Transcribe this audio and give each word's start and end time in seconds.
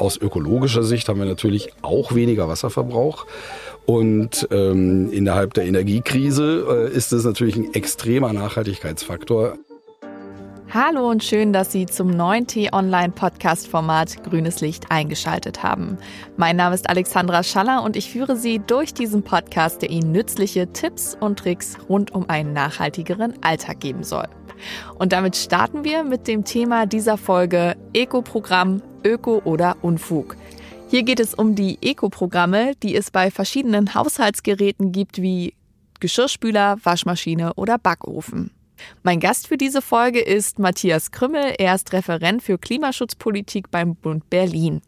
aus 0.00 0.16
ökologischer 0.16 0.82
Sicht 0.82 1.08
haben 1.08 1.18
wir 1.18 1.26
natürlich 1.26 1.72
auch 1.82 2.14
weniger 2.14 2.48
Wasserverbrauch. 2.48 3.26
Und 3.86 4.48
ähm, 4.50 5.10
innerhalb 5.12 5.54
der 5.54 5.66
Energiekrise 5.66 6.88
äh, 6.92 6.96
ist 6.96 7.12
es 7.12 7.24
natürlich 7.24 7.56
ein 7.56 7.74
extremer 7.74 8.32
Nachhaltigkeitsfaktor. 8.32 9.54
Hallo 10.72 11.10
und 11.10 11.24
schön, 11.24 11.52
dass 11.52 11.72
Sie 11.72 11.86
zum 11.86 12.10
neuen 12.10 12.46
T-Online-Podcast-Format 12.46 14.22
Grünes 14.22 14.60
Licht 14.60 14.84
eingeschaltet 14.88 15.64
haben. 15.64 15.98
Mein 16.36 16.54
Name 16.54 16.76
ist 16.76 16.88
Alexandra 16.88 17.42
Schaller 17.42 17.82
und 17.82 17.96
ich 17.96 18.08
führe 18.12 18.36
Sie 18.36 18.60
durch 18.64 18.94
diesen 18.94 19.24
Podcast, 19.24 19.82
der 19.82 19.90
Ihnen 19.90 20.12
nützliche 20.12 20.72
Tipps 20.72 21.16
und 21.18 21.40
Tricks 21.40 21.76
rund 21.88 22.14
um 22.14 22.28
einen 22.28 22.52
nachhaltigeren 22.52 23.34
Alltag 23.42 23.80
geben 23.80 24.04
soll. 24.04 24.28
Und 24.96 25.12
damit 25.12 25.36
starten 25.36 25.82
wir 25.82 26.04
mit 26.04 26.28
dem 26.28 26.44
Thema 26.44 26.86
dieser 26.86 27.16
Folge 27.16 27.74
Eco-Programm, 27.92 28.80
Öko 29.04 29.42
oder 29.44 29.76
Unfug. 29.82 30.36
Hier 30.88 31.02
geht 31.02 31.20
es 31.20 31.34
um 31.34 31.54
die 31.54 31.78
Eco-Programme, 31.80 32.74
die 32.82 32.96
es 32.96 33.10
bei 33.10 33.30
verschiedenen 33.30 33.94
Haushaltsgeräten 33.94 34.92
gibt, 34.92 35.22
wie 35.22 35.54
Geschirrspüler, 36.00 36.78
Waschmaschine 36.82 37.54
oder 37.54 37.78
Backofen. 37.78 38.50
Mein 39.02 39.20
Gast 39.20 39.46
für 39.46 39.56
diese 39.56 39.82
Folge 39.82 40.20
ist 40.20 40.58
Matthias 40.58 41.10
Krümmel. 41.10 41.54
Er 41.58 41.74
ist 41.74 41.92
Referent 41.92 42.42
für 42.42 42.58
Klimaschutzpolitik 42.58 43.70
beim 43.70 43.94
Bund 43.94 44.28
Berlin. 44.30 44.80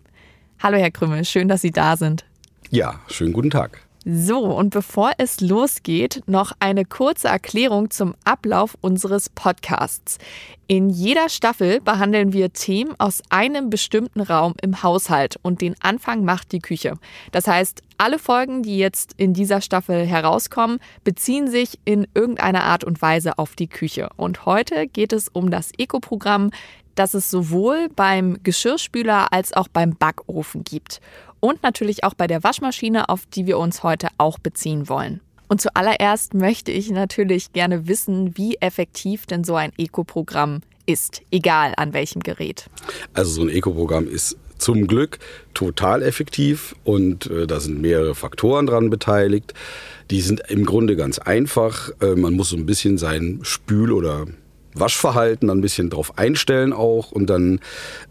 Hallo, 0.61 0.79
Herr 0.79 0.91
Krümmel, 0.91 1.25
schön, 1.25 1.49
dass 1.49 1.61
Sie 1.61 1.71
da 1.71 1.97
sind. 1.97 2.25
Ja, 2.71 3.01
schönen 3.09 3.33
guten 3.33 3.51
Tag. 3.51 3.87
So, 4.05 4.41
und 4.47 4.71
bevor 4.71 5.13
es 5.19 5.41
losgeht, 5.41 6.23
noch 6.27 6.51
eine 6.59 6.85
kurze 6.85 7.29
Erklärung 7.29 7.91
zum 7.91 8.17
Ablauf 8.25 8.77
unseres 8.81 9.29
Podcasts. 9.29 10.19
In 10.67 10.91
jeder 10.91 11.29
Staffel 11.29 11.81
behandeln 11.81 12.33
wir 12.33 12.53
Themen 12.53 12.99
aus 12.99 13.23
einem 13.29 13.71
bestimmten 13.71 14.21
Raum 14.21 14.55
im 14.61 14.83
Haushalt 14.83 15.39
und 15.43 15.61
den 15.61 15.77
Anfang 15.81 16.25
macht 16.25 16.51
die 16.51 16.59
Küche. 16.59 16.95
Das 17.31 17.47
heißt, 17.47 17.83
alle 17.97 18.19
Folgen, 18.19 18.65
die 18.65 18.77
jetzt 18.77 19.15
in 19.19 19.35
dieser 19.35 19.61
Staffel 19.61 20.05
herauskommen, 20.05 20.81
beziehen 21.05 21.49
sich 21.49 21.79
in 21.85 22.09
irgendeiner 22.13 22.65
Art 22.65 22.83
und 22.83 23.01
Weise 23.03 23.39
auf 23.39 23.55
die 23.55 23.69
Küche. 23.69 24.09
Und 24.17 24.47
heute 24.47 24.89
geht 24.89 25.13
es 25.13 25.29
um 25.29 25.53
das 25.53 25.71
Eco-Programm, 25.79 26.51
das 26.97 27.15
es 27.15 27.31
sowohl 27.31 27.89
beim 27.95 28.39
Geschirrspüler 28.43 29.33
als 29.33 29.53
auch 29.53 29.69
beim 29.69 29.95
Backofen 29.95 30.65
gibt 30.65 31.01
und 31.43 31.63
natürlich 31.63 32.05
auch 32.05 32.15
bei 32.15 32.27
der 32.27 32.43
Waschmaschine, 32.45 33.09
auf 33.09 33.27
die 33.27 33.47
wir 33.47 33.59
uns 33.59 33.83
heute 33.83 34.09
auch 34.17 34.39
beziehen 34.39 34.89
wollen. 34.89 35.21
Und 35.49 35.61
zuallererst 35.61 36.33
möchte 36.33 36.73
ich 36.73 36.91
natürlich 36.91 37.53
gerne 37.53 37.87
wissen, 37.89 38.39
wie 38.39 38.57
effektiv 38.61 39.27
denn 39.27 39.45
so 39.45 39.57
ein 39.57 39.73
Eco-Programm 39.77 40.61
ist, 40.87 41.21
egal 41.31 41.75
an 41.77 41.93
welchem 41.93 42.21
Gerät. 42.21 42.71
Also 43.13 43.33
so 43.33 43.43
ein 43.43 43.49
Eco-Programm 43.51 44.09
ist 44.09 44.39
zum 44.57 44.87
Glück 44.87 45.19
total 45.53 46.03
effektiv 46.03 46.77
und 46.85 47.27
äh, 47.27 47.47
da 47.47 47.59
sind 47.59 47.83
mehrere 47.83 48.15
Faktoren 48.15 48.67
dran 48.67 48.89
beteiligt. 48.89 49.53
Die 50.11 50.21
sind 50.21 50.41
im 50.49 50.65
Grunde 50.65 50.95
ganz 50.95 51.19
einfach. 51.19 51.91
Äh, 52.01 52.15
man 52.15 52.35
muss 52.35 52.51
so 52.51 52.57
ein 52.57 52.65
bisschen 52.65 52.97
sein 52.97 53.41
Spül- 53.43 53.93
oder 53.93 54.27
Waschverhalten 54.75 55.51
ein 55.51 55.61
bisschen 55.61 55.91
drauf 55.91 56.19
einstellen 56.19 56.73
auch 56.73 57.13
und 57.13 57.29
dann 57.29 57.61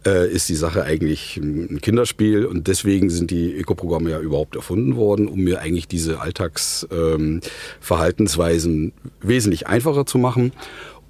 äh, 0.06 0.32
ist 0.32 0.48
die 0.50 0.56
Sache 0.56 0.84
eigentlich 0.84 1.38
ein 1.38 1.82
Kinderspiel 1.82 2.46
und 2.46 2.68
deswegen 2.68 3.10
sind 3.10 3.32
die 3.32 3.52
Ökoprogramme 3.54 4.12
ja 4.12 4.20
überhaupt 4.20 4.56
erfunden 4.56 4.96
worden, 4.96 5.28
um 5.28 5.40
mir 5.40 5.62
eigentlich 5.62 5.88
diese 5.88 6.22
Alltagsverhaltensweisen 6.22 8.84
ähm, 8.84 8.94
wesentlich 9.22 9.66
einfacher 9.68 10.06
zu 10.06 10.18
machen 10.18 10.52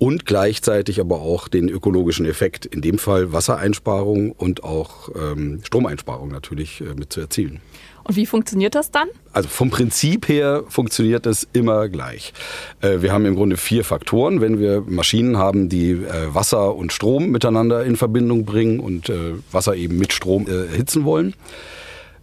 und 0.02 0.26
gleichzeitig 0.26 1.00
aber 1.00 1.22
auch 1.22 1.48
den 1.48 1.70
ökologischen 1.70 2.26
Effekt, 2.26 2.66
in 2.66 2.82
dem 2.82 2.98
Fall 2.98 3.34
Wassereinsparung 3.34 4.32
und 4.32 4.64
auch 4.64 5.10
ähm, 5.16 5.60
Stromeinsparung 5.64 6.30
natürlich 6.30 6.82
äh, 6.82 6.96
mit 6.96 7.14
zu 7.14 7.22
erzielen. 7.22 7.62
Und 8.04 8.16
wie 8.16 8.26
funktioniert 8.26 8.76
das 8.76 8.92
dann? 8.92 9.08
Also 9.34 9.50
vom 9.50 9.70
Prinzip 9.70 10.28
her 10.28 10.64
funktioniert 10.68 11.26
es 11.26 11.48
immer 11.54 11.90
gleich. 11.90 12.34
Äh, 12.82 13.02
wir 13.02 13.14
haben 13.14 13.26
im 13.26 13.36
Grunde 13.36 13.58
vier 13.58 13.84
Faktoren. 13.84 14.42
Wenn 14.42 14.60
wir 14.60 14.82
Maschinen 14.82 15.38
haben, 15.38 15.70
die 15.70 15.92
äh, 15.92 16.34
Wasser 16.34 16.76
und 16.76 16.92
Strom 16.92 17.30
miteinander 17.30 17.86
in 17.86 17.96
Verbindung 17.96 18.46
bringen 18.46 18.80
und 18.80 19.10
äh, 19.10 19.36
Wasser 19.52 19.76
eben 19.76 19.98
mit 19.98 20.14
Strom 20.14 20.48
erhitzen 20.48 21.06
wollen. 21.06 21.34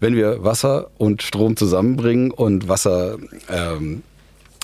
Wenn 0.00 0.14
wir 0.14 0.44
Wasser 0.44 0.90
und 0.98 1.22
Strom 1.22 1.56
zusammenbringen 1.56 2.30
und 2.30 2.68
Wasser 2.68 3.18
ähm, 3.50 4.02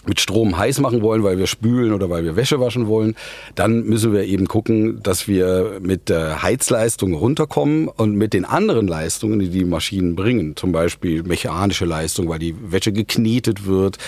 mit 0.06 0.20
Strom 0.20 0.56
heiß 0.56 0.80
machen 0.80 1.02
wollen, 1.02 1.22
weil 1.22 1.38
wir 1.38 1.46
spülen 1.46 1.92
oder 1.92 2.10
weil 2.10 2.24
wir 2.24 2.36
Wäsche 2.36 2.60
waschen 2.60 2.86
wollen, 2.86 3.14
dann 3.54 3.84
müssen 3.84 4.12
wir 4.12 4.24
eben 4.24 4.46
gucken, 4.46 5.02
dass 5.02 5.28
wir 5.28 5.78
mit 5.80 6.08
der 6.08 6.42
Heizleistung 6.42 7.14
runterkommen 7.14 7.88
und 7.88 8.16
mit 8.16 8.32
den 8.32 8.44
anderen 8.44 8.86
Leistungen, 8.86 9.38
die 9.38 9.48
die 9.48 9.64
Maschinen 9.64 10.16
bringen, 10.16 10.56
zum 10.56 10.72
Beispiel 10.72 11.22
mechanische 11.22 11.84
Leistung, 11.84 12.28
weil 12.28 12.38
die 12.38 12.54
Wäsche 12.70 12.92
geknetet 12.92 13.66
wird, 13.66 13.98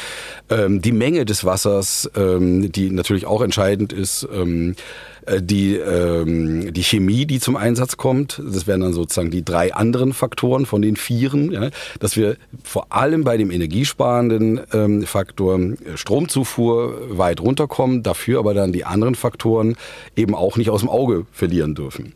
ähm, 0.50 0.80
die 0.82 0.92
Menge 0.92 1.24
des 1.24 1.44
Wassers, 1.44 2.10
ähm, 2.16 2.70
die 2.72 2.90
natürlich 2.90 3.26
auch 3.26 3.42
entscheidend 3.42 3.92
ist, 3.92 4.26
ähm, 4.32 4.76
äh, 5.26 5.42
die, 5.42 5.74
ähm, 5.74 6.72
die 6.72 6.82
Chemie, 6.82 7.26
die 7.26 7.40
zum 7.40 7.56
Einsatz 7.56 7.96
kommt. 7.96 8.40
Das 8.44 8.66
wären 8.66 8.80
dann 8.80 8.92
sozusagen 8.92 9.30
die 9.30 9.44
drei 9.44 9.74
anderen 9.74 10.12
Faktoren 10.12 10.66
von 10.66 10.82
den 10.82 10.96
vieren, 10.96 11.50
ja, 11.50 11.70
dass 12.00 12.16
wir 12.16 12.36
vor 12.62 12.86
allem 12.90 13.24
bei 13.24 13.36
dem 13.36 13.50
energiesparenden 13.50 14.60
ähm, 14.72 15.02
Faktor 15.02 15.58
Stromzufuhr 15.94 17.18
weit 17.18 17.40
runterkommen, 17.40 18.02
dafür 18.02 18.38
aber 18.38 18.54
dann 18.54 18.72
die 18.72 18.84
anderen 18.84 19.14
Faktoren 19.14 19.76
eben 20.16 20.34
auch 20.34 20.56
nicht 20.56 20.70
aus 20.70 20.80
dem 20.80 20.88
Auge 20.88 21.26
verlieren 21.32 21.74
dürfen. 21.74 22.14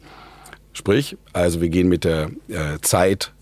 Sprich, 0.72 1.16
also 1.32 1.60
wir 1.60 1.68
gehen 1.68 1.88
mit 1.88 2.04
der 2.04 2.30
äh, 2.48 2.78
Zeit 2.82 3.32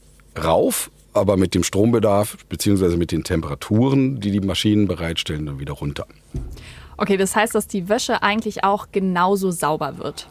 rauf, 0.42 0.90
aber 1.12 1.36
mit 1.36 1.54
dem 1.54 1.62
Strombedarf 1.62 2.38
beziehungsweise 2.48 2.96
mit 2.96 3.12
den 3.12 3.24
Temperaturen, 3.24 4.20
die 4.20 4.30
die 4.30 4.40
Maschinen 4.40 4.86
bereitstellen, 4.86 5.46
dann 5.46 5.58
wieder 5.58 5.74
runter. 5.74 6.06
Okay, 7.00 7.16
das 7.16 7.36
heißt, 7.36 7.54
dass 7.54 7.68
die 7.68 7.88
Wäsche 7.88 8.22
eigentlich 8.24 8.64
auch 8.64 8.88
genauso 8.90 9.52
sauber 9.52 9.98
wird. 9.98 10.28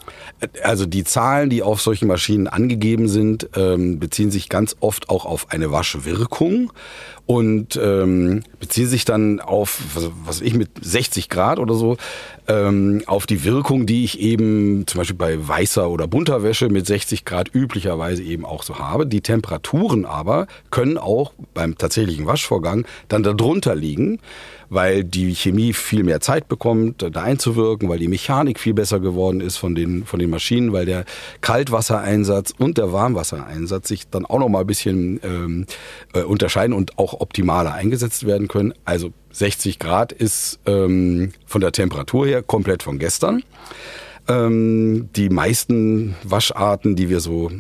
Also 0.64 0.86
die 0.86 1.06
Zahlen, 1.06 1.50
die 1.50 1.64
auf 1.64 1.80
solchen 1.80 2.10
Maschinen 2.10 2.48
angegeben 2.48 3.08
sind, 3.08 3.50
ähm, 3.56 4.00
beziehen 4.00 4.32
sich 4.32 4.50
ganz 4.50 4.76
oft 4.82 5.10
auch 5.10 5.26
auf 5.26 5.50
eine 5.50 5.72
Waschwirkung 5.72 6.74
und 7.28 7.78
ähm, 7.82 8.42
beziehen 8.60 8.88
sich 8.88 9.04
dann 9.06 9.42
auf, 9.42 9.82
was, 9.94 10.10
was 10.26 10.42
ich 10.42 10.54
mit 10.54 10.70
60 10.82 11.30
Grad 11.30 11.60
oder 11.60 11.76
so, 11.76 11.98
ähm, 12.48 13.04
auf 13.06 13.26
die 13.26 13.44
Wirkung, 13.44 13.86
die 13.86 14.06
ich 14.06 14.20
eben 14.22 14.88
zum 14.88 15.00
Beispiel 15.00 15.18
bei 15.18 15.48
weißer 15.48 15.90
oder 15.90 16.08
bunter 16.08 16.42
Wäsche 16.42 16.70
mit 16.70 16.88
60 16.88 17.26
Grad 17.26 17.54
üblicherweise 17.54 18.24
eben 18.24 18.46
auch 18.46 18.64
so 18.64 18.80
habe. 18.80 19.06
Die 19.06 19.22
Temperaturen 19.22 20.06
aber 20.06 20.48
können 20.72 20.98
auch 20.98 21.34
beim 21.54 21.78
tatsächlichen 21.78 22.26
Waschvorgang 22.26 22.86
dann 23.10 23.24
darunter 23.24 23.76
liegen 23.76 24.20
weil 24.70 25.04
die 25.04 25.34
Chemie 25.34 25.74
viel 25.74 26.04
mehr 26.04 26.20
Zeit 26.20 26.48
bekommt, 26.48 27.02
da 27.02 27.22
einzuwirken, 27.22 27.90
weil 27.90 28.00
die 28.00 28.08
Mechanik 28.08 28.60
viel 28.60 28.74
besser 28.74 29.00
geworden 29.00 29.42
ist 29.42 29.58
von 29.58 29.76
den, 29.76 30.06
von 30.06 30.20
den 30.20 30.30
Maschinen, 30.30 30.74
weil 30.74 30.86
der 30.86 31.06
Kaltwassereinsatz 31.42 32.54
und 32.58 32.78
der 32.78 32.92
Warmwassereinsatz 32.92 33.88
sich 33.88 34.10
dann 34.10 34.26
auch 34.26 34.40
noch 34.40 34.50
mal 34.50 34.62
ein 34.62 34.68
bisschen 34.68 35.20
ähm, 35.24 35.66
äh, 36.14 36.22
unterscheiden 36.22 36.74
und 36.74 36.98
auch 36.98 37.17
optimaler 37.22 37.74
eingesetzt 37.74 38.26
werden 38.26 38.48
können. 38.48 38.74
Also 38.86 39.12
60 39.32 39.80
Grad 39.80 40.12
ist 40.12 40.60
ähm, 40.66 41.32
von 41.46 41.62
der 41.62 41.72
Temperatur 41.72 42.28
her 42.28 42.44
komplett 42.44 42.84
von 42.84 43.00
gestern. 43.00 43.44
Ähm, 44.28 45.10
die 45.16 45.30
meisten 45.30 46.16
Wascharten, 46.24 46.96
die 46.96 47.10
wir 47.10 47.20
so 47.20 47.52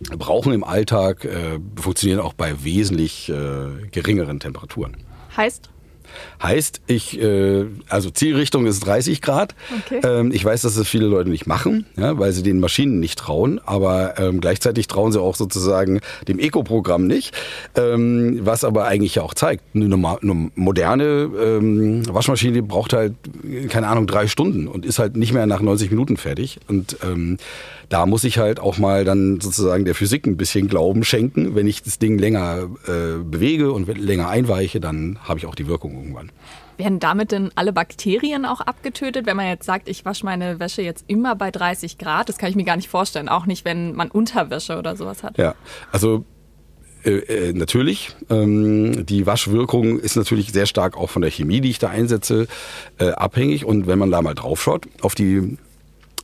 brauchen 0.00 0.52
im 0.52 0.64
Alltag, 0.64 1.24
äh, 1.24 1.58
funktionieren 1.80 2.20
auch 2.20 2.34
bei 2.34 2.64
wesentlich 2.64 3.28
äh, 3.28 3.88
geringeren 3.90 4.40
Temperaturen. 4.40 4.96
Heißt? 5.36 5.70
Heißt, 6.42 6.80
ich, 6.86 7.20
äh, 7.20 7.66
also 7.88 8.10
Zielrichtung 8.10 8.66
ist 8.66 8.80
30 8.80 9.22
Grad. 9.22 9.54
Okay. 9.86 10.00
Ähm, 10.04 10.32
ich 10.32 10.44
weiß, 10.44 10.62
dass 10.62 10.74
das 10.76 10.88
viele 10.88 11.06
Leute 11.06 11.30
nicht 11.30 11.46
machen, 11.46 11.86
ja, 11.96 12.18
weil 12.18 12.32
sie 12.32 12.42
den 12.42 12.60
Maschinen 12.60 13.00
nicht 13.00 13.18
trauen, 13.18 13.60
aber 13.64 14.18
ähm, 14.18 14.40
gleichzeitig 14.40 14.86
trauen 14.88 15.12
sie 15.12 15.20
auch 15.20 15.36
sozusagen 15.36 16.00
dem 16.28 16.38
Eco-Programm 16.38 17.06
nicht. 17.06 17.34
Ähm, 17.74 18.40
was 18.42 18.64
aber 18.64 18.86
eigentlich 18.86 19.16
ja 19.16 19.22
auch 19.22 19.34
zeigt, 19.34 19.62
eine, 19.74 19.86
eine 19.86 20.50
moderne 20.54 21.06
Waschmaschine 22.08 22.62
braucht 22.62 22.92
halt, 22.92 23.14
keine 23.68 23.88
Ahnung, 23.88 24.06
drei 24.06 24.26
Stunden 24.26 24.68
und 24.68 24.86
ist 24.86 24.98
halt 24.98 25.16
nicht 25.16 25.32
mehr 25.32 25.46
nach 25.46 25.60
90 25.60 25.90
Minuten 25.90 26.16
fertig. 26.16 26.58
Und 26.68 26.96
da 27.88 28.06
muss 28.06 28.24
ich 28.24 28.38
halt 28.38 28.58
auch 28.60 28.78
mal 28.78 29.04
dann 29.04 29.40
sozusagen 29.40 29.84
der 29.84 29.94
Physik 29.94 30.26
ein 30.26 30.36
bisschen 30.36 30.68
Glauben 30.68 31.04
schenken. 31.04 31.54
Wenn 31.54 31.66
ich 31.66 31.82
das 31.82 31.98
Ding 31.98 32.18
länger 32.18 32.68
äh, 32.86 33.22
bewege 33.22 33.72
und 33.72 33.86
länger 33.98 34.28
einweiche, 34.28 34.80
dann 34.80 35.18
habe 35.22 35.38
ich 35.38 35.46
auch 35.46 35.54
die 35.54 35.68
Wirkung 35.68 35.95
irgendwann. 35.96 36.30
Werden 36.76 37.00
damit 37.00 37.32
denn 37.32 37.50
alle 37.54 37.72
Bakterien 37.72 38.44
auch 38.44 38.60
abgetötet, 38.60 39.26
wenn 39.26 39.36
man 39.36 39.46
jetzt 39.46 39.64
sagt, 39.64 39.88
ich 39.88 40.04
wasche 40.04 40.24
meine 40.24 40.60
Wäsche 40.60 40.82
jetzt 40.82 41.04
immer 41.08 41.34
bei 41.34 41.50
30 41.50 41.98
Grad? 41.98 42.28
Das 42.28 42.38
kann 42.38 42.50
ich 42.50 42.56
mir 42.56 42.64
gar 42.64 42.76
nicht 42.76 42.88
vorstellen, 42.88 43.28
auch 43.28 43.46
nicht, 43.46 43.64
wenn 43.64 43.94
man 43.94 44.10
Unterwäsche 44.10 44.78
oder 44.78 44.96
sowas 44.96 45.22
hat. 45.22 45.38
Ja, 45.38 45.54
also 45.92 46.24
äh, 47.06 47.50
äh, 47.50 47.52
natürlich. 47.52 48.16
Ähm, 48.30 49.06
die 49.06 49.26
Waschwirkung 49.26 50.00
ist 50.00 50.16
natürlich 50.16 50.52
sehr 50.52 50.66
stark 50.66 50.96
auch 50.96 51.08
von 51.08 51.22
der 51.22 51.30
Chemie, 51.30 51.60
die 51.60 51.70
ich 51.70 51.78
da 51.78 51.88
einsetze, 51.88 52.48
äh, 52.98 53.10
abhängig. 53.10 53.64
Und 53.64 53.86
wenn 53.86 53.98
man 53.98 54.10
da 54.10 54.20
mal 54.22 54.34
draufschaut 54.34 54.88
auf 55.02 55.14
die 55.14 55.56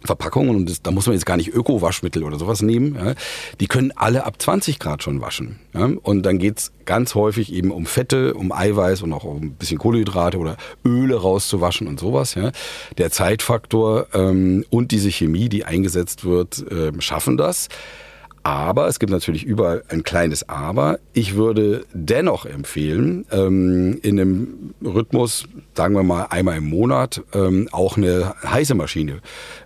Verpackungen 0.05 0.57
und 0.57 0.71
das, 0.71 0.83
da 0.83 0.91
muss 0.91 1.07
man 1.07 1.15
jetzt 1.15 1.27
gar 1.27 1.37
nicht 1.37 1.49
Öko-Waschmittel 1.49 2.23
oder 2.25 2.39
sowas 2.39 2.63
nehmen. 2.63 2.95
Ja. 2.95 3.15
Die 3.61 3.67
können 3.67 3.93
alle 3.95 4.25
ab 4.25 4.41
20 4.41 4.79
Grad 4.79 5.03
schon 5.03 5.21
waschen. 5.21 5.61
Ja. 5.75 5.91
Und 6.03 6.25
dann 6.25 6.39
geht's 6.39 6.73
ganz 6.85 7.15
häufig 7.15 7.53
eben 7.53 7.71
um 7.71 7.87
Fette, 7.87 8.35
um 8.35 8.53
Eiweiß 8.53 9.03
und 9.03 9.13
auch 9.13 9.25
um 9.25 9.43
ein 9.43 9.53
bisschen 9.55 9.79
Kohlenhydrate 9.79 10.39
oder 10.39 10.57
Öle 10.85 11.17
rauszuwaschen 11.17 11.87
und 11.87 12.01
sowas. 12.01 12.35
Ja. 12.35 12.53
Der 12.99 13.11
Zeitfaktor 13.11 14.07
ähm, 14.15 14.65
und 14.71 14.91
diese 14.91 15.11
Chemie, 15.11 15.49
die 15.49 15.65
eingesetzt 15.65 16.25
wird, 16.25 16.71
äh, 16.71 16.93
schaffen 17.01 17.37
das. 17.37 17.69
Aber 18.45 18.89
es 18.89 18.99
gibt 18.99 19.13
natürlich 19.13 19.45
überall 19.45 19.85
ein 19.89 20.03
kleines 20.03 20.49
Aber. 20.49 20.99
Ich 21.13 21.37
würde 21.37 21.85
dennoch 21.93 22.45
empfehlen, 22.45 23.25
ähm, 23.31 24.01
in 24.03 24.19
einem 24.19 24.75
Rhythmus, 24.85 25.45
sagen 25.75 25.95
wir 25.95 26.03
mal 26.03 26.25
einmal 26.25 26.57
im 26.57 26.69
Monat, 26.69 27.23
ähm, 27.35 27.69
auch 27.71 27.97
eine 27.97 28.35
heiße 28.43 28.75
Maschine 28.75 29.21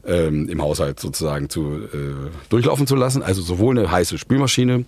ähm, 0.06 0.48
im 0.48 0.60
Haushalt 0.60 1.00
sozusagen 1.00 1.48
zu 1.48 1.62
äh, 1.92 2.30
durchlaufen 2.50 2.86
zu 2.86 2.96
lassen. 2.96 3.22
Also 3.22 3.40
sowohl 3.40 3.78
eine 3.78 3.90
heiße 3.90 4.18
Spülmaschine 4.18 4.84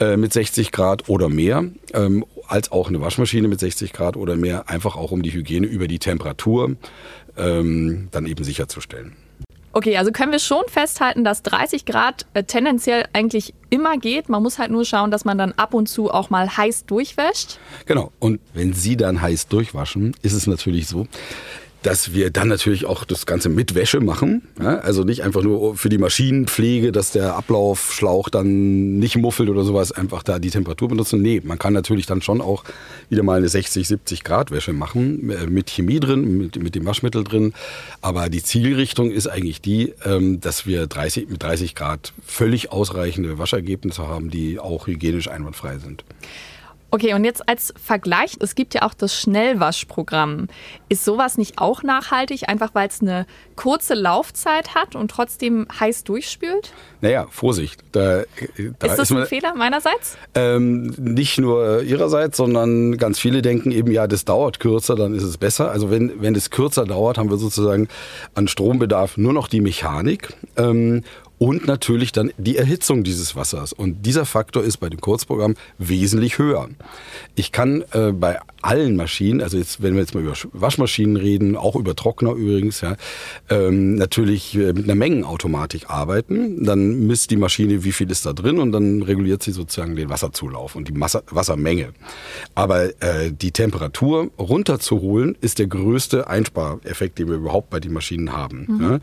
äh, 0.00 0.16
mit 0.16 0.32
60 0.32 0.72
Grad 0.72 1.08
oder 1.08 1.28
mehr, 1.28 1.64
als 2.48 2.72
auch 2.72 2.88
eine 2.88 3.00
Waschmaschine 3.00 3.46
mit 3.46 3.60
60 3.60 3.92
Grad 3.92 4.16
oder 4.16 4.36
mehr, 4.36 4.68
einfach 4.68 4.96
auch 4.96 5.12
um 5.12 5.22
die 5.22 5.32
Hygiene 5.32 5.66
über 5.66 5.86
die 5.86 5.98
Temperatur 5.98 6.76
dann 7.34 8.26
eben 8.26 8.44
sicherzustellen. 8.44 9.16
Okay, 9.74 9.96
also 9.96 10.12
können 10.12 10.32
wir 10.32 10.38
schon 10.38 10.64
festhalten, 10.68 11.24
dass 11.24 11.42
30 11.42 11.86
Grad 11.86 12.26
äh, 12.34 12.44
tendenziell 12.44 13.06
eigentlich 13.12 13.54
immer 13.70 13.96
geht. 13.96 14.28
Man 14.28 14.42
muss 14.42 14.58
halt 14.58 14.70
nur 14.70 14.84
schauen, 14.84 15.10
dass 15.10 15.24
man 15.24 15.38
dann 15.38 15.52
ab 15.52 15.72
und 15.72 15.88
zu 15.88 16.10
auch 16.10 16.28
mal 16.28 16.56
heiß 16.56 16.84
durchwäscht. 16.84 17.58
Genau. 17.86 18.12
Und 18.18 18.40
wenn 18.52 18.74
Sie 18.74 18.96
dann 18.98 19.22
heiß 19.22 19.48
durchwaschen, 19.48 20.14
ist 20.20 20.34
es 20.34 20.46
natürlich 20.46 20.88
so, 20.88 21.06
dass 21.82 22.14
wir 22.14 22.30
dann 22.30 22.48
natürlich 22.48 22.86
auch 22.86 23.04
das 23.04 23.26
Ganze 23.26 23.48
mit 23.48 23.74
Wäsche 23.74 24.00
machen. 24.00 24.42
Ja, 24.60 24.78
also 24.78 25.02
nicht 25.02 25.22
einfach 25.22 25.42
nur 25.42 25.76
für 25.76 25.88
die 25.88 25.98
Maschinenpflege, 25.98 26.92
dass 26.92 27.12
der 27.12 27.34
Ablaufschlauch 27.34 28.28
dann 28.28 28.98
nicht 28.98 29.16
muffelt 29.16 29.48
oder 29.48 29.64
sowas, 29.64 29.92
einfach 29.92 30.22
da 30.22 30.38
die 30.38 30.50
Temperatur 30.50 30.88
benutzen. 30.88 31.20
Nee, 31.20 31.40
man 31.44 31.58
kann 31.58 31.72
natürlich 31.72 32.06
dann 32.06 32.22
schon 32.22 32.40
auch 32.40 32.64
wieder 33.10 33.22
mal 33.22 33.38
eine 33.38 33.48
60, 33.48 33.86
70 33.86 34.24
Grad 34.24 34.50
Wäsche 34.50 34.72
machen, 34.72 35.30
äh, 35.30 35.46
mit 35.46 35.70
Chemie 35.70 36.00
drin, 36.00 36.38
mit, 36.38 36.62
mit 36.62 36.74
dem 36.74 36.86
Waschmittel 36.86 37.24
drin. 37.24 37.52
Aber 38.00 38.28
die 38.28 38.42
Zielrichtung 38.42 39.10
ist 39.10 39.26
eigentlich 39.26 39.60
die, 39.60 39.92
ähm, 40.04 40.40
dass 40.40 40.66
wir 40.66 40.86
30, 40.86 41.28
mit 41.28 41.42
30 41.42 41.74
Grad 41.74 42.12
völlig 42.24 42.70
ausreichende 42.70 43.38
Waschergebnisse 43.38 44.06
haben, 44.06 44.30
die 44.30 44.58
auch 44.58 44.86
hygienisch 44.86 45.28
einwandfrei 45.28 45.78
sind. 45.78 46.04
Okay, 46.94 47.14
und 47.14 47.24
jetzt 47.24 47.48
als 47.48 47.72
Vergleich, 47.82 48.36
es 48.40 48.54
gibt 48.54 48.74
ja 48.74 48.82
auch 48.82 48.92
das 48.92 49.18
Schnellwaschprogramm. 49.18 50.48
Ist 50.90 51.06
sowas 51.06 51.38
nicht 51.38 51.56
auch 51.56 51.82
nachhaltig, 51.82 52.50
einfach 52.50 52.74
weil 52.74 52.86
es 52.86 53.00
eine 53.00 53.24
kurze 53.56 53.94
Laufzeit 53.94 54.74
hat 54.74 54.94
und 54.94 55.10
trotzdem 55.10 55.66
heiß 55.80 56.04
durchspült? 56.04 56.74
Naja, 57.00 57.26
Vorsicht. 57.30 57.82
Da, 57.92 58.24
da 58.78 58.86
ist 58.86 58.98
das 58.98 59.10
ist 59.10 59.12
ein 59.12 59.24
Fehler 59.24 59.54
meinerseits? 59.54 60.18
Ähm, 60.34 60.94
nicht 60.98 61.38
nur 61.38 61.80
ihrerseits, 61.82 62.36
sondern 62.36 62.98
ganz 62.98 63.18
viele 63.18 63.40
denken 63.40 63.70
eben, 63.70 63.90
ja, 63.90 64.06
das 64.06 64.26
dauert 64.26 64.60
kürzer, 64.60 64.94
dann 64.94 65.14
ist 65.14 65.22
es 65.22 65.38
besser. 65.38 65.70
Also 65.70 65.90
wenn, 65.90 66.20
wenn 66.20 66.34
es 66.34 66.50
kürzer 66.50 66.84
dauert, 66.84 67.16
haben 67.16 67.30
wir 67.30 67.38
sozusagen 67.38 67.88
an 68.34 68.48
Strombedarf 68.48 69.16
nur 69.16 69.32
noch 69.32 69.48
die 69.48 69.62
Mechanik. 69.62 70.34
Ähm, 70.58 71.04
und 71.42 71.66
natürlich 71.66 72.12
dann 72.12 72.30
die 72.38 72.56
Erhitzung 72.56 73.02
dieses 73.02 73.34
Wassers. 73.34 73.72
Und 73.72 74.06
dieser 74.06 74.26
Faktor 74.26 74.62
ist 74.62 74.76
bei 74.76 74.88
dem 74.88 75.00
Kurzprogramm 75.00 75.56
wesentlich 75.76 76.38
höher. 76.38 76.68
Ich 77.34 77.50
kann 77.50 77.82
äh, 77.90 78.12
bei 78.12 78.38
allen 78.60 78.94
Maschinen, 78.94 79.40
also 79.40 79.58
jetzt, 79.58 79.82
wenn 79.82 79.94
wir 79.94 80.02
jetzt 80.02 80.14
mal 80.14 80.22
über 80.22 80.34
Waschmaschinen 80.52 81.16
reden, 81.16 81.56
auch 81.56 81.74
über 81.74 81.96
Trockner 81.96 82.34
übrigens, 82.34 82.82
ja, 82.82 82.94
ähm, 83.50 83.96
natürlich 83.96 84.54
äh, 84.54 84.72
mit 84.72 84.84
einer 84.84 84.94
Mengenautomatik 84.94 85.90
arbeiten. 85.90 86.64
Dann 86.64 87.08
misst 87.08 87.32
die 87.32 87.36
Maschine, 87.36 87.82
wie 87.82 87.90
viel 87.90 88.08
ist 88.12 88.24
da 88.24 88.32
drin 88.32 88.60
und 88.60 88.70
dann 88.70 89.02
reguliert 89.02 89.42
sie 89.42 89.50
sozusagen 89.50 89.96
den 89.96 90.10
Wasserzulauf 90.10 90.76
und 90.76 90.86
die 90.86 90.92
Masse, 90.92 91.24
Wassermenge. 91.28 91.88
Aber 92.54 92.84
äh, 93.02 93.32
die 93.32 93.50
Temperatur 93.50 94.30
runterzuholen, 94.38 95.36
ist 95.40 95.58
der 95.58 95.66
größte 95.66 96.28
Einspareffekt, 96.28 97.18
den 97.18 97.26
wir 97.26 97.34
überhaupt 97.34 97.68
bei 97.68 97.80
den 97.80 97.92
Maschinen 97.92 98.32
haben. 98.32 98.66
Mhm. 98.68 98.80
Ja. 98.80 98.98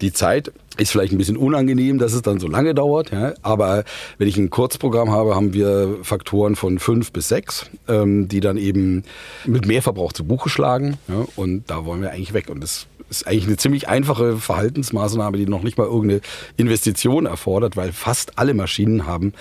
Die 0.00 0.12
Zeit 0.12 0.52
ist 0.76 0.90
vielleicht 0.90 1.12
ein 1.12 1.18
bisschen 1.18 1.36
unangenehm, 1.36 1.98
dass 1.98 2.12
es 2.12 2.22
dann 2.22 2.40
so 2.40 2.48
lange 2.48 2.74
dauert, 2.74 3.12
ja. 3.12 3.34
aber 3.42 3.84
wenn 4.18 4.28
ich 4.28 4.36
ein 4.36 4.50
Kurzprogramm 4.50 5.10
habe, 5.10 5.34
haben 5.34 5.52
wir 5.52 5.98
Faktoren 6.02 6.56
von 6.56 6.78
fünf 6.78 7.12
bis 7.12 7.28
sechs, 7.28 7.70
ähm, 7.88 8.28
die 8.28 8.40
dann 8.40 8.56
eben 8.56 9.04
mit 9.44 9.66
Mehrverbrauch 9.66 10.12
zu 10.12 10.24
Buche 10.24 10.48
schlagen 10.48 10.96
ja. 11.08 11.26
und 11.36 11.70
da 11.70 11.84
wollen 11.84 12.02
wir 12.02 12.10
eigentlich 12.10 12.34
weg 12.34 12.50
und 12.50 12.60
das 12.60 12.86
ist 13.10 13.26
eigentlich 13.26 13.46
eine 13.46 13.56
ziemlich 13.56 13.88
einfache 13.88 14.38
Verhaltensmaßnahme, 14.38 15.36
die 15.36 15.46
noch 15.46 15.62
nicht 15.62 15.78
mal 15.78 15.86
irgendeine 15.86 16.20
Investition 16.56 17.26
erfordert, 17.26 17.76
weil 17.76 17.92
fast 17.92 18.38
alle 18.38 18.54
Maschinen 18.54 19.06
haben 19.06 19.32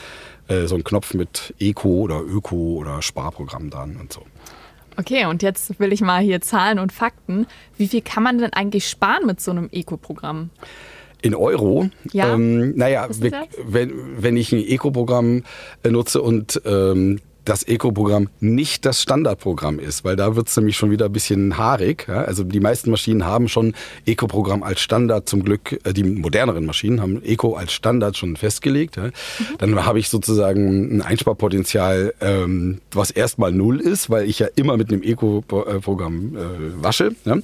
äh, 0.48 0.68
so 0.68 0.76
einen 0.76 0.84
Knopf 0.84 1.14
mit 1.14 1.54
Eco 1.60 1.90
oder 2.02 2.22
Öko 2.22 2.56
oder 2.78 3.02
Sparprogramm 3.02 3.70
dran 3.70 3.98
und 4.00 4.14
so. 4.14 4.24
Okay, 4.98 5.26
und 5.26 5.42
jetzt 5.42 5.80
will 5.80 5.92
ich 5.92 6.02
mal 6.02 6.22
hier 6.22 6.42
Zahlen 6.42 6.78
und 6.78 6.92
Fakten. 6.92 7.48
Wie 7.78 7.88
viel 7.88 8.02
kann 8.02 8.22
man 8.22 8.38
denn 8.38 8.54
eigentlich 8.54 8.88
sparen 8.88 9.26
mit 9.26 9.42
so 9.42 9.50
einem 9.50 9.70
Eco-Programm? 9.72 10.52
In 11.24 11.34
Euro. 11.34 11.90
Ja. 12.12 12.34
Ähm, 12.34 12.76
naja, 12.76 13.08
wenn, 13.66 13.94
wenn 14.20 14.38
ich 14.38 14.52
ein 14.52 14.60
Eco-Programm 14.60 15.44
äh, 15.84 15.90
nutze 15.90 16.22
und 16.22 16.62
ähm, 16.66 17.20
das 17.46 17.64
Eco-Programm 17.64 18.30
nicht 18.40 18.86
das 18.86 19.02
Standardprogramm 19.02 19.80
ist, 19.80 20.06
weil 20.06 20.16
da 20.16 20.36
wird 20.36 20.48
es 20.48 20.56
nämlich 20.56 20.78
schon 20.78 20.92
wieder 20.92 21.06
ein 21.06 21.12
bisschen 21.12 21.58
haarig. 21.58 22.06
Ja? 22.08 22.24
Also 22.24 22.44
die 22.44 22.60
meisten 22.60 22.90
Maschinen 22.90 23.26
haben 23.26 23.48
schon 23.50 23.74
Eco-Programm 24.06 24.64
als 24.64 24.82
Standard 24.82 25.28
zum 25.28 25.44
Glück, 25.44 25.80
äh, 25.84 25.94
die 25.94 26.04
moderneren 26.04 26.66
Maschinen 26.66 27.02
haben 27.02 27.22
Eco 27.24 27.56
als 27.56 27.74
Standard 27.74 28.18
schon 28.18 28.36
festgelegt. 28.36 28.96
Ja? 28.96 29.08
Mhm. 29.08 29.12
Dann 29.58 29.86
habe 29.86 30.00
ich 30.00 30.10
sozusagen 30.10 30.98
ein 30.98 31.02
Einsparpotenzial, 31.02 32.14
ähm, 32.22 32.80
was 32.92 33.12
erstmal 33.12 33.52
null 33.52 33.80
ist, 33.82 34.10
weil 34.10 34.30
ich 34.30 34.40
ja 34.40 34.48
immer 34.56 34.78
mit 34.78 34.92
einem 34.92 35.04
Eco-Programm 35.04 36.38
äh, 36.38 36.84
wasche. 36.84 37.16
Ja? 37.26 37.38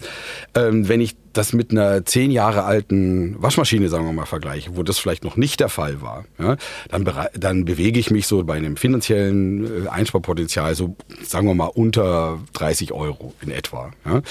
Ähm, 0.56 0.88
wenn 0.88 1.02
ich 1.02 1.16
das 1.34 1.54
mit 1.54 1.72
einer 1.72 2.06
zehn 2.06 2.32
Jahre 2.32 2.64
alten 2.64 3.42
Waschmaschine, 3.42 3.90
sagen 3.90 4.06
wir 4.06 4.14
mal, 4.14 4.26
vergleiche, 4.26 4.76
wo 4.76 4.84
das 4.84 5.00
vielleicht 5.00 5.24
noch 5.24 5.38
nicht 5.38 5.60
der 5.60 5.70
Fall 5.70 6.02
war, 6.02 6.26
ja, 6.40 6.58
dann, 6.90 7.10
dann 7.36 7.66
bewege 7.66 8.00
ich 8.00 8.12
mich 8.12 8.28
so 8.28 8.44
bei 8.44 8.56
einem 8.56 8.78
finanziellen 8.78 9.86
äh, 9.86 9.90
Einsparpotenzial 9.90 10.76
so, 10.76 10.96
sagen 11.24 11.48
wir 11.48 11.56
mal, 11.56 11.68
unter 11.68 12.40
30 12.54 12.92
Euro 12.92 13.34
in 13.42 13.52
etwa. 13.52 13.92
Ja. 14.06 14.22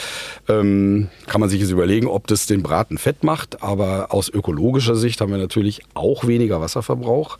Ähm, 0.48 1.08
kann 1.26 1.40
man 1.40 1.50
sich 1.50 1.60
jetzt 1.60 1.70
überlegen, 1.70 2.06
ob 2.06 2.26
das 2.26 2.46
den 2.46 2.62
Braten 2.62 2.98
fett 2.98 3.24
macht, 3.24 3.62
aber 3.62 4.12
aus 4.12 4.28
ökologischer 4.28 4.96
Sicht 4.96 5.20
haben 5.20 5.30
wir 5.30 5.38
natürlich 5.38 5.82
auch 5.94 6.26
weniger 6.26 6.60
Wasserverbrauch. 6.60 7.38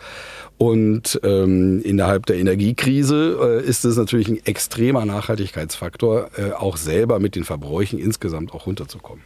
Und 0.59 1.21
ähm, 1.23 1.83
innerhalb 1.83 2.27
der 2.27 2.37
Energiekrise 2.37 3.63
äh, 3.65 3.65
ist 3.65 3.85
es 3.85 3.97
natürlich 3.97 4.27
ein 4.27 4.45
extremer 4.45 5.05
Nachhaltigkeitsfaktor, 5.05 6.31
äh, 6.37 6.51
auch 6.51 6.77
selber 6.77 7.21
mit 7.21 7.37
den 7.37 7.45
Verbräuchen 7.45 8.01
insgesamt 8.01 8.53
auch 8.53 8.67
runterzukommen. 8.67 9.23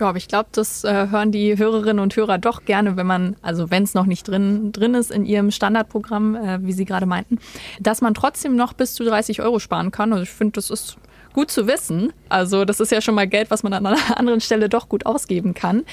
Ja, 0.00 0.08
aber 0.08 0.18
ich 0.18 0.26
glaube, 0.26 0.48
das 0.52 0.82
äh, 0.82 1.08
hören 1.10 1.30
die 1.30 1.56
Hörerinnen 1.56 2.00
und 2.00 2.16
Hörer 2.16 2.38
doch 2.38 2.64
gerne, 2.64 2.96
wenn 2.96 3.06
man, 3.06 3.36
also 3.42 3.70
wenn 3.70 3.84
es 3.84 3.94
noch 3.94 4.06
nicht 4.06 4.26
drin, 4.26 4.72
drin 4.72 4.94
ist 4.94 5.12
in 5.12 5.24
ihrem 5.24 5.52
Standardprogramm, 5.52 6.34
äh, 6.34 6.58
wie 6.62 6.72
Sie 6.72 6.84
gerade 6.84 7.06
meinten, 7.06 7.38
dass 7.80 8.00
man 8.00 8.12
trotzdem 8.14 8.56
noch 8.56 8.72
bis 8.72 8.94
zu 8.94 9.04
30 9.04 9.40
Euro 9.42 9.60
sparen 9.60 9.92
kann. 9.92 10.12
Also 10.12 10.24
ich 10.24 10.30
finde, 10.30 10.52
das 10.52 10.70
ist 10.70 10.96
gut 11.34 11.50
zu 11.50 11.66
wissen. 11.66 12.14
Also 12.30 12.64
das 12.64 12.80
ist 12.80 12.90
ja 12.90 13.02
schon 13.02 13.14
mal 13.14 13.28
Geld, 13.28 13.50
was 13.50 13.62
man 13.62 13.74
an 13.74 13.84
einer 13.84 13.98
anderen 14.18 14.40
Stelle 14.40 14.70
doch 14.70 14.88
gut 14.88 15.04
ausgeben 15.04 15.52
kann. 15.52 15.84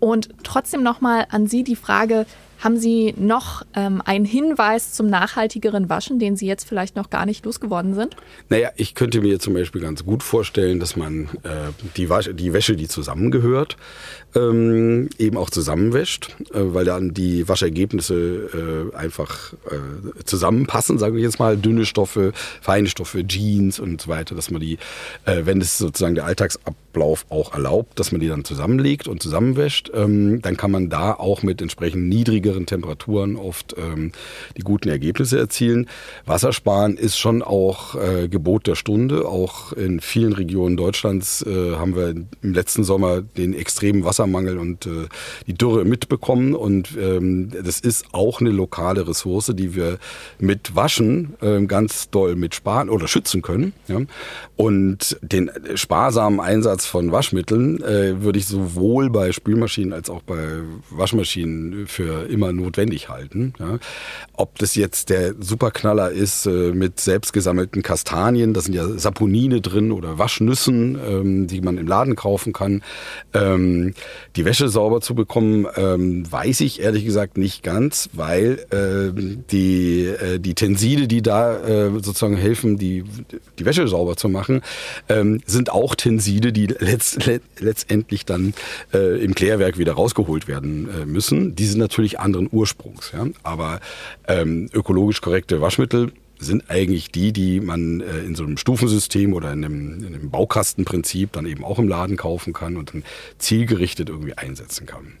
Und 0.00 0.30
trotzdem 0.42 0.82
nochmal 0.82 1.26
an 1.30 1.46
Sie 1.46 1.62
die 1.62 1.76
Frage, 1.76 2.26
haben 2.58 2.76
Sie 2.76 3.14
noch 3.16 3.62
ähm, 3.74 4.02
einen 4.04 4.24
Hinweis 4.24 4.92
zum 4.92 5.06
nachhaltigeren 5.06 5.88
Waschen, 5.88 6.18
den 6.18 6.36
Sie 6.36 6.46
jetzt 6.46 6.68
vielleicht 6.68 6.96
noch 6.96 7.08
gar 7.08 7.24
nicht 7.24 7.44
losgeworden 7.44 7.94
sind? 7.94 8.16
Naja, 8.48 8.70
ich 8.76 8.96
könnte 8.96 9.20
mir 9.20 9.38
zum 9.38 9.54
Beispiel 9.54 9.80
ganz 9.80 10.04
gut 10.04 10.24
vorstellen, 10.24 10.80
dass 10.80 10.96
man 10.96 11.28
äh, 11.44 11.70
die, 11.96 12.10
Wasch, 12.10 12.30
die 12.34 12.52
Wäsche, 12.52 12.74
die 12.74 12.88
zusammengehört, 12.88 13.76
ähm, 14.34 15.08
eben 15.18 15.36
auch 15.36 15.50
zusammenwäscht, 15.50 16.34
äh, 16.52 16.60
weil 16.60 16.84
dann 16.84 17.14
die 17.14 17.48
Waschergebnisse 17.48 18.90
äh, 18.92 18.96
einfach 18.96 19.52
äh, 19.70 20.24
zusammenpassen, 20.24 20.98
sage 20.98 21.16
ich 21.18 21.22
jetzt 21.22 21.38
mal, 21.38 21.56
dünne 21.56 21.86
Stoffe, 21.86 22.32
feine 22.60 22.88
Stoffe, 22.88 23.24
Jeans 23.26 23.78
und 23.78 24.00
so 24.02 24.08
weiter, 24.08 24.34
dass 24.34 24.50
man 24.50 24.60
die, 24.60 24.77
äh, 25.24 25.42
wenn 25.44 25.60
es 25.60 25.78
sozusagen 25.78 26.14
der 26.14 26.24
Alltagsablauf 26.24 27.26
auch 27.28 27.54
erlaubt, 27.54 27.98
dass 27.98 28.12
man 28.12 28.20
die 28.20 28.28
dann 28.28 28.44
zusammenlegt 28.44 29.08
und 29.08 29.22
zusammenwäscht, 29.22 29.90
ähm, 29.94 30.40
dann 30.42 30.56
kann 30.56 30.70
man 30.70 30.88
da 30.88 31.12
auch 31.12 31.42
mit 31.42 31.62
entsprechend 31.62 32.08
niedrigeren 32.08 32.66
Temperaturen 32.66 33.36
oft 33.36 33.74
ähm, 33.78 34.12
die 34.56 34.62
guten 34.62 34.88
Ergebnisse 34.88 35.38
erzielen. 35.38 35.88
Wassersparen 36.26 36.96
ist 36.96 37.18
schon 37.18 37.42
auch 37.42 37.94
äh, 37.94 38.28
Gebot 38.28 38.66
der 38.66 38.74
Stunde. 38.74 39.26
Auch 39.26 39.72
in 39.72 40.00
vielen 40.00 40.32
Regionen 40.32 40.76
Deutschlands 40.76 41.42
äh, 41.42 41.76
haben 41.76 41.96
wir 41.96 42.08
im 42.08 42.28
letzten 42.42 42.84
Sommer 42.84 43.22
den 43.22 43.54
extremen 43.54 44.04
Wassermangel 44.04 44.58
und 44.58 44.86
äh, 44.86 45.08
die 45.46 45.54
Dürre 45.54 45.84
mitbekommen. 45.84 46.54
Und 46.54 46.96
ähm, 46.98 47.50
das 47.50 47.80
ist 47.80 48.06
auch 48.12 48.40
eine 48.40 48.50
lokale 48.50 49.06
Ressource, 49.06 49.52
die 49.54 49.74
wir 49.74 49.98
mit 50.38 50.74
Waschen 50.74 51.34
äh, 51.40 51.64
ganz 51.66 52.10
doll 52.10 52.36
mit 52.36 52.54
sparen 52.54 52.88
oder 52.88 53.08
schützen 53.08 53.42
können. 53.42 53.72
Ja? 53.88 54.00
Und 54.56 54.67
den 54.70 55.50
sparsamen 55.74 56.40
Einsatz 56.40 56.86
von 56.86 57.12
Waschmitteln 57.12 57.82
äh, 57.82 58.22
würde 58.22 58.38
ich 58.38 58.46
sowohl 58.46 59.10
bei 59.10 59.32
Spülmaschinen 59.32 59.92
als 59.92 60.10
auch 60.10 60.22
bei 60.22 60.38
Waschmaschinen 60.90 61.86
für 61.86 62.28
immer 62.28 62.52
notwendig 62.52 63.08
halten. 63.08 63.54
Ja. 63.58 63.78
Ob 64.32 64.58
das 64.58 64.74
jetzt 64.74 65.10
der 65.10 65.34
Superknaller 65.38 66.10
ist 66.10 66.46
äh, 66.46 66.72
mit 66.72 67.00
selbstgesammelten 67.00 67.82
Kastanien, 67.82 68.54
da 68.54 68.60
sind 68.60 68.74
ja 68.74 68.86
Saponine 68.98 69.60
drin 69.60 69.92
oder 69.92 70.18
Waschnüssen, 70.18 70.98
ähm, 71.06 71.46
die 71.46 71.60
man 71.60 71.78
im 71.78 71.86
Laden 71.86 72.16
kaufen 72.16 72.52
kann. 72.52 72.82
Ähm, 73.34 73.94
die 74.36 74.44
Wäsche 74.44 74.68
sauber 74.68 75.00
zu 75.00 75.14
bekommen, 75.14 75.66
ähm, 75.76 76.30
weiß 76.30 76.60
ich 76.60 76.80
ehrlich 76.80 77.04
gesagt 77.04 77.38
nicht 77.38 77.62
ganz, 77.62 78.08
weil 78.12 78.64
äh, 78.70 79.12
die, 79.50 80.12
die 80.38 80.54
Tenside, 80.54 81.08
die 81.08 81.22
da 81.22 81.58
äh, 81.58 81.90
sozusagen 81.90 82.36
helfen, 82.36 82.78
die, 82.78 83.04
die 83.58 83.64
Wäsche 83.64 83.86
sauber 83.88 84.16
zu 84.16 84.28
machen, 84.28 84.57
ähm, 85.08 85.40
sind 85.46 85.70
auch 85.70 85.94
Tenside, 85.94 86.52
die 86.52 86.66
letzt, 86.66 87.26
let, 87.26 87.42
letztendlich 87.58 88.24
dann 88.24 88.54
äh, 88.92 89.22
im 89.22 89.34
Klärwerk 89.34 89.78
wieder 89.78 89.94
rausgeholt 89.94 90.48
werden 90.48 90.88
äh, 90.90 91.06
müssen. 91.06 91.54
Die 91.56 91.66
sind 91.66 91.78
natürlich 91.78 92.20
anderen 92.20 92.48
Ursprungs. 92.50 93.12
Ja? 93.12 93.26
Aber 93.42 93.80
ähm, 94.26 94.68
ökologisch 94.72 95.20
korrekte 95.20 95.60
Waschmittel 95.60 96.12
sind 96.38 96.70
eigentlich 96.70 97.10
die, 97.10 97.32
die 97.32 97.60
man 97.60 98.00
äh, 98.00 98.20
in 98.20 98.34
so 98.34 98.44
einem 98.44 98.56
Stufensystem 98.56 99.32
oder 99.32 99.52
in 99.52 99.64
einem, 99.64 100.04
in 100.04 100.14
einem 100.14 100.30
Baukastenprinzip 100.30 101.32
dann 101.32 101.46
eben 101.46 101.64
auch 101.64 101.78
im 101.78 101.88
Laden 101.88 102.16
kaufen 102.16 102.52
kann 102.52 102.76
und 102.76 102.94
dann 102.94 103.04
zielgerichtet 103.38 104.08
irgendwie 104.08 104.34
einsetzen 104.34 104.86
kann. 104.86 105.14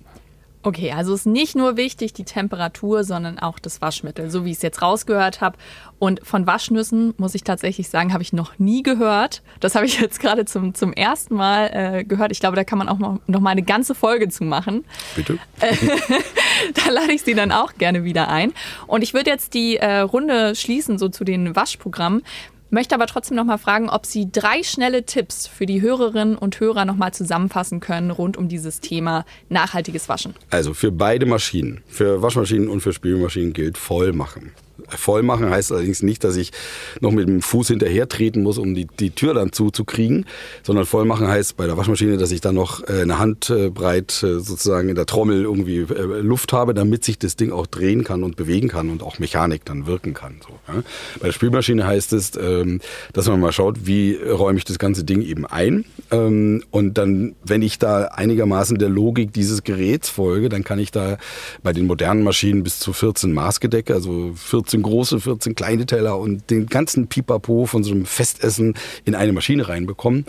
Okay, 0.62 0.92
also 0.92 1.14
ist 1.14 1.26
nicht 1.26 1.54
nur 1.54 1.76
wichtig 1.76 2.12
die 2.12 2.24
Temperatur, 2.24 3.04
sondern 3.04 3.38
auch 3.38 3.60
das 3.60 3.80
Waschmittel, 3.80 4.28
so 4.28 4.44
wie 4.44 4.50
ich 4.50 4.56
es 4.56 4.62
jetzt 4.62 4.82
rausgehört 4.82 5.40
habe. 5.40 5.56
Und 6.00 6.20
von 6.26 6.46
Waschnüssen 6.46 7.14
muss 7.16 7.34
ich 7.36 7.44
tatsächlich 7.44 7.88
sagen, 7.88 8.12
habe 8.12 8.22
ich 8.22 8.32
noch 8.32 8.58
nie 8.58 8.82
gehört. 8.82 9.42
Das 9.60 9.76
habe 9.76 9.86
ich 9.86 10.00
jetzt 10.00 10.18
gerade 10.18 10.44
zum, 10.46 10.74
zum 10.74 10.92
ersten 10.92 11.34
Mal 11.34 11.70
äh, 11.72 12.04
gehört. 12.04 12.32
Ich 12.32 12.40
glaube, 12.40 12.56
da 12.56 12.64
kann 12.64 12.78
man 12.78 12.88
auch 12.88 12.98
noch, 12.98 13.20
noch 13.26 13.40
mal 13.40 13.50
eine 13.50 13.62
ganze 13.62 13.94
Folge 13.94 14.28
zu 14.28 14.42
machen. 14.42 14.84
Bitte. 15.14 15.38
da 16.74 16.90
lade 16.90 17.12
ich 17.12 17.22
Sie 17.22 17.34
dann 17.34 17.52
auch 17.52 17.74
gerne 17.74 18.02
wieder 18.02 18.28
ein. 18.28 18.52
Und 18.88 19.02
ich 19.02 19.14
würde 19.14 19.30
jetzt 19.30 19.54
die 19.54 19.76
äh, 19.76 20.00
Runde 20.00 20.56
schließen, 20.56 20.98
so 20.98 21.08
zu 21.08 21.22
den 21.22 21.54
Waschprogrammen. 21.54 22.22
Möchte 22.70 22.94
aber 22.94 23.06
trotzdem 23.06 23.36
noch 23.36 23.44
mal 23.44 23.58
fragen, 23.58 23.88
ob 23.88 24.04
Sie 24.04 24.30
drei 24.30 24.62
schnelle 24.62 25.04
Tipps 25.04 25.46
für 25.46 25.66
die 25.66 25.80
Hörerinnen 25.80 26.36
und 26.36 26.60
Hörer 26.60 26.84
noch 26.84 26.96
mal 26.96 27.12
zusammenfassen 27.12 27.80
können 27.80 28.10
rund 28.10 28.36
um 28.36 28.48
dieses 28.48 28.80
Thema 28.80 29.24
nachhaltiges 29.48 30.08
Waschen. 30.08 30.34
Also 30.50 30.74
für 30.74 30.92
beide 30.92 31.26
Maschinen, 31.26 31.82
für 31.88 32.20
Waschmaschinen 32.20 32.68
und 32.68 32.80
für 32.80 32.92
Spülmaschinen 32.92 33.52
gilt 33.52 33.78
voll 33.78 34.12
machen 34.12 34.52
voll 34.88 35.22
machen 35.22 35.50
heißt 35.50 35.72
allerdings 35.72 36.02
nicht, 36.02 36.24
dass 36.24 36.36
ich 36.36 36.52
noch 37.00 37.10
mit 37.10 37.28
dem 37.28 37.42
Fuß 37.42 37.68
hinterher 37.68 38.08
treten 38.08 38.42
muss, 38.42 38.58
um 38.58 38.74
die, 38.74 38.86
die 38.86 39.10
Tür 39.10 39.34
dann 39.34 39.52
zuzukriegen, 39.52 40.26
sondern 40.62 40.86
voll 40.86 41.04
machen 41.04 41.28
heißt 41.28 41.56
bei 41.56 41.66
der 41.66 41.76
Waschmaschine, 41.76 42.16
dass 42.16 42.30
ich 42.30 42.40
dann 42.40 42.54
noch 42.54 42.86
äh, 42.88 43.02
eine 43.02 43.18
Handbreit 43.18 44.22
äh, 44.22 44.40
sozusagen 44.40 44.88
in 44.88 44.94
der 44.94 45.06
Trommel 45.06 45.42
irgendwie 45.42 45.78
äh, 45.78 46.20
Luft 46.20 46.52
habe, 46.52 46.74
damit 46.74 47.04
sich 47.04 47.18
das 47.18 47.36
Ding 47.36 47.52
auch 47.52 47.66
drehen 47.66 48.04
kann 48.04 48.22
und 48.22 48.36
bewegen 48.36 48.68
kann 48.68 48.90
und 48.90 49.02
auch 49.02 49.18
Mechanik 49.18 49.64
dann 49.64 49.86
wirken 49.86 50.14
kann. 50.14 50.40
So, 50.46 50.54
ja. 50.72 50.82
Bei 51.20 51.26
der 51.26 51.32
Spülmaschine 51.32 51.86
heißt 51.86 52.12
es, 52.12 52.32
ähm, 52.36 52.80
dass 53.12 53.26
man 53.28 53.40
mal 53.40 53.52
schaut, 53.52 53.86
wie 53.86 54.14
räume 54.14 54.58
ich 54.58 54.64
das 54.64 54.78
ganze 54.78 55.04
Ding 55.04 55.22
eben 55.22 55.46
ein 55.46 55.84
ähm, 56.10 56.62
und 56.70 56.98
dann, 56.98 57.34
wenn 57.44 57.62
ich 57.62 57.78
da 57.78 58.06
einigermaßen 58.06 58.78
der 58.78 58.88
Logik 58.88 59.32
dieses 59.32 59.64
Geräts 59.64 60.08
folge, 60.08 60.48
dann 60.48 60.64
kann 60.64 60.78
ich 60.78 60.90
da 60.90 61.18
bei 61.62 61.72
den 61.72 61.86
modernen 61.86 62.22
Maschinen 62.22 62.62
bis 62.62 62.78
zu 62.78 62.92
14 62.92 63.32
Maßgedecke, 63.32 63.94
also 63.94 64.32
14 64.34 64.67
14 64.68 64.82
große, 64.82 65.20
14 65.20 65.54
kleine 65.54 65.86
Teller 65.86 66.18
und 66.18 66.50
den 66.50 66.66
ganzen 66.66 67.06
Pipapo 67.06 67.64
von 67.64 67.82
so 67.82 67.92
einem 67.92 68.04
Festessen 68.04 68.74
in 69.06 69.14
eine 69.14 69.32
Maschine 69.32 69.66
reinbekommen. 69.66 70.26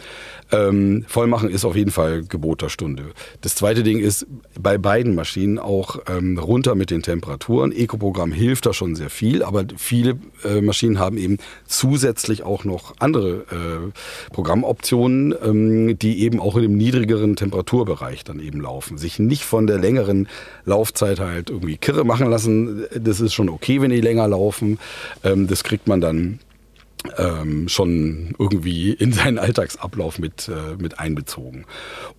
Ähm, 0.51 1.03
Vollmachen 1.07 1.49
ist 1.49 1.65
auf 1.65 1.75
jeden 1.75 1.91
Fall 1.91 2.23
Gebot 2.23 2.61
der 2.61 2.69
Stunde. 2.69 3.03
Das 3.41 3.55
zweite 3.55 3.83
Ding 3.83 3.99
ist 3.99 4.25
bei 4.59 4.77
beiden 4.77 5.13
Maschinen 5.13 5.59
auch 5.59 5.99
ähm, 6.09 6.39
runter 6.39 6.75
mit 6.75 6.89
den 6.89 7.03
Temperaturen. 7.03 7.73
Eco-Programm 7.73 8.31
hilft 8.31 8.65
da 8.65 8.73
schon 8.73 8.95
sehr 8.95 9.09
viel, 9.09 9.43
aber 9.43 9.65
viele 9.75 10.17
äh, 10.45 10.61
Maschinen 10.61 10.99
haben 10.99 11.17
eben 11.17 11.37
zusätzlich 11.67 12.43
auch 12.43 12.63
noch 12.63 12.95
andere 12.99 13.45
äh, 13.51 14.31
Programmoptionen, 14.31 15.35
ähm, 15.43 15.99
die 15.99 16.21
eben 16.21 16.39
auch 16.39 16.55
in 16.55 16.61
dem 16.61 16.77
niedrigeren 16.77 17.35
Temperaturbereich 17.35 18.23
dann 18.23 18.39
eben 18.39 18.61
laufen. 18.61 18.97
Sich 18.97 19.19
nicht 19.19 19.43
von 19.43 19.67
der 19.67 19.79
längeren 19.79 20.29
Laufzeit 20.63 21.19
halt 21.19 21.49
irgendwie 21.49 21.77
kirre 21.77 22.05
machen 22.05 22.29
lassen. 22.29 22.85
Das 22.95 23.19
ist 23.19 23.33
schon 23.33 23.49
okay, 23.49 23.81
wenn 23.81 23.91
die 23.91 24.01
länger 24.01 24.28
laufen. 24.29 24.79
Ähm, 25.23 25.47
das 25.47 25.63
kriegt 25.63 25.87
man 25.87 26.01
dann 26.01 26.39
ähm, 27.17 27.69
schon 27.69 28.35
irgendwie 28.37 28.91
in 28.91 29.13
seinen 29.13 29.37
Alltagsablauf 29.37 30.19
mit, 30.19 30.49
äh, 30.49 30.75
mit 30.81 30.99
einbezogen. 30.99 31.65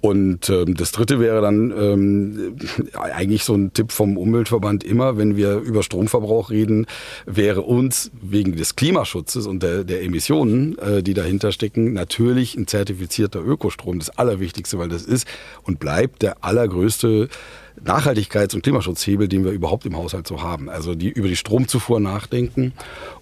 Und 0.00 0.48
ähm, 0.48 0.74
das 0.74 0.92
dritte 0.92 1.20
wäre 1.20 1.42
dann 1.42 1.70
ähm, 1.70 2.56
eigentlich 2.94 3.44
so 3.44 3.54
ein 3.54 3.74
Tipp 3.74 3.92
vom 3.92 4.16
Umweltverband 4.16 4.82
immer, 4.82 5.18
wenn 5.18 5.36
wir 5.36 5.58
über 5.58 5.82
Stromverbrauch 5.82 6.50
reden, 6.50 6.86
wäre 7.26 7.62
uns 7.62 8.10
wegen 8.22 8.56
des 8.56 8.76
Klimaschutzes 8.76 9.46
und 9.46 9.62
der, 9.62 9.84
der 9.84 10.02
Emissionen, 10.02 10.78
äh, 10.78 11.02
die 11.02 11.14
dahinter 11.14 11.52
stecken, 11.52 11.92
natürlich 11.92 12.56
ein 12.56 12.66
zertifizierter 12.66 13.44
Ökostrom 13.44 13.98
das 13.98 14.10
Allerwichtigste, 14.10 14.78
weil 14.78 14.88
das 14.88 15.02
ist 15.02 15.28
und 15.62 15.78
bleibt 15.78 16.22
der 16.22 16.42
allergrößte 16.42 17.28
Nachhaltigkeits- 17.84 18.54
und 18.54 18.62
Klimaschutzhebel, 18.62 19.28
den 19.28 19.44
wir 19.44 19.52
überhaupt 19.52 19.86
im 19.86 19.96
Haushalt 19.96 20.26
so 20.26 20.42
haben. 20.42 20.68
Also 20.68 20.94
die 20.94 21.08
über 21.08 21.28
die 21.28 21.36
Stromzufuhr 21.36 22.00
nachdenken 22.00 22.72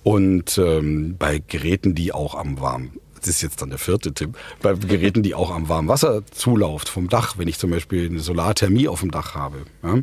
und 0.03 0.59
ähm, 0.59 1.17
bei 1.19 1.43
Geräten, 1.47 1.95
die 1.95 2.13
auch 2.13 2.35
am 2.35 2.61
warmen 2.61 2.93
das 3.21 3.29
ist 3.29 3.43
jetzt 3.43 3.63
dann 3.63 3.71
der 3.71 3.79
vierte 3.79 4.13
Tipp, 4.13 4.37
bei 4.63 4.75
Geräten, 4.75 5.23
die 5.23 5.35
auch 5.35 5.51
am 5.51 5.69
warmen 5.69 5.89
Wasser 5.89 6.23
zulauft 6.27 6.89
vom 6.89 7.09
Dach, 7.09 7.39
wenn 7.39 7.49
ich 7.49 7.59
zum 7.59 7.71
Beispiel 7.71 8.09
eine 8.09 8.21
Solarthermie 8.21 8.89
auf 8.89 9.01
dem 9.01 9.11
Dach 9.11 9.35
habe, 9.35 9.59
ja, 9.83 9.99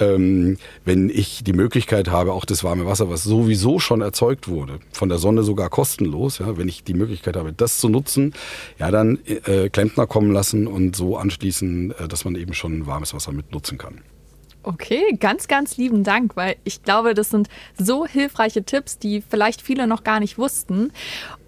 ähm, 0.00 0.58
wenn 0.84 1.10
ich 1.10 1.44
die 1.44 1.52
Möglichkeit 1.52 2.10
habe, 2.10 2.32
auch 2.32 2.44
das 2.44 2.64
warme 2.64 2.86
Wasser, 2.86 3.08
was 3.10 3.24
sowieso 3.24 3.78
schon 3.78 4.00
erzeugt 4.00 4.48
wurde, 4.48 4.80
von 4.92 5.08
der 5.08 5.18
Sonne 5.18 5.42
sogar 5.42 5.68
kostenlos, 5.68 6.38
ja, 6.38 6.56
wenn 6.56 6.68
ich 6.68 6.84
die 6.84 6.94
Möglichkeit 6.94 7.36
habe, 7.36 7.52
das 7.52 7.78
zu 7.78 7.88
nutzen, 7.88 8.34
ja, 8.78 8.90
dann 8.90 9.18
äh, 9.24 9.68
Klempner 9.68 10.06
kommen 10.06 10.32
lassen 10.32 10.66
und 10.66 10.96
so 10.96 11.16
anschließen, 11.16 11.92
äh, 11.92 12.08
dass 12.08 12.24
man 12.24 12.36
eben 12.36 12.54
schon 12.54 12.86
warmes 12.86 13.14
Wasser 13.14 13.32
mit 13.32 13.52
nutzen 13.52 13.78
kann. 13.78 14.00
Okay, 14.66 15.16
ganz, 15.20 15.46
ganz 15.46 15.76
lieben 15.76 16.02
Dank, 16.02 16.34
weil 16.34 16.56
ich 16.64 16.82
glaube, 16.82 17.14
das 17.14 17.30
sind 17.30 17.48
so 17.78 18.04
hilfreiche 18.04 18.64
Tipps, 18.64 18.98
die 18.98 19.22
vielleicht 19.22 19.62
viele 19.62 19.86
noch 19.86 20.02
gar 20.02 20.18
nicht 20.18 20.38
wussten. 20.38 20.92